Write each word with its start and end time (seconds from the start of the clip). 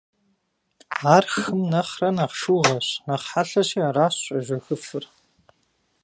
Ар 1.15 1.25
хым 1.43 1.59
нэхърэ 1.71 2.09
нэхъ 2.17 2.35
шыугъэщ, 2.39 2.87
нэхъ 3.07 3.27
хъэлъэщи 3.29 3.79
аращ 3.89 4.15
щӏежэхыфыр. 4.25 5.03